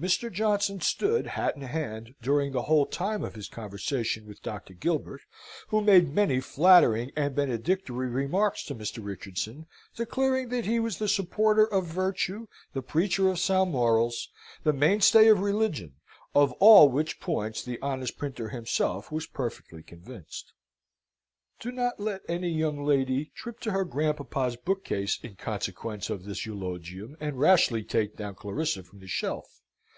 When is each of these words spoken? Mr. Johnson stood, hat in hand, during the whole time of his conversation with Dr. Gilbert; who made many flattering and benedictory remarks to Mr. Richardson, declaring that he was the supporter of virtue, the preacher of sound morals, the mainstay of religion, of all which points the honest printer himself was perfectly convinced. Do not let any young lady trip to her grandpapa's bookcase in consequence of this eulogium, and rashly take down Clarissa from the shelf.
Mr. 0.00 0.32
Johnson 0.32 0.80
stood, 0.80 1.26
hat 1.26 1.54
in 1.56 1.60
hand, 1.60 2.14
during 2.22 2.52
the 2.52 2.62
whole 2.62 2.86
time 2.86 3.22
of 3.22 3.34
his 3.34 3.48
conversation 3.50 4.26
with 4.26 4.40
Dr. 4.40 4.72
Gilbert; 4.72 5.20
who 5.68 5.82
made 5.82 6.08
many 6.14 6.40
flattering 6.40 7.10
and 7.14 7.34
benedictory 7.34 8.08
remarks 8.08 8.64
to 8.64 8.74
Mr. 8.74 9.04
Richardson, 9.04 9.66
declaring 9.94 10.48
that 10.48 10.64
he 10.64 10.80
was 10.80 10.96
the 10.96 11.06
supporter 11.06 11.66
of 11.70 11.84
virtue, 11.84 12.46
the 12.72 12.80
preacher 12.80 13.28
of 13.28 13.38
sound 13.38 13.72
morals, 13.72 14.30
the 14.64 14.72
mainstay 14.72 15.28
of 15.28 15.40
religion, 15.40 15.92
of 16.34 16.50
all 16.52 16.88
which 16.88 17.20
points 17.20 17.62
the 17.62 17.78
honest 17.82 18.16
printer 18.16 18.48
himself 18.48 19.12
was 19.12 19.26
perfectly 19.26 19.82
convinced. 19.82 20.54
Do 21.58 21.70
not 21.70 22.00
let 22.00 22.22
any 22.26 22.48
young 22.48 22.84
lady 22.86 23.32
trip 23.34 23.60
to 23.60 23.72
her 23.72 23.84
grandpapa's 23.84 24.56
bookcase 24.56 25.18
in 25.22 25.34
consequence 25.36 26.08
of 26.08 26.24
this 26.24 26.46
eulogium, 26.46 27.18
and 27.20 27.38
rashly 27.38 27.84
take 27.84 28.16
down 28.16 28.34
Clarissa 28.36 28.82
from 28.82 29.00
the 29.00 29.06
shelf. 29.06 29.58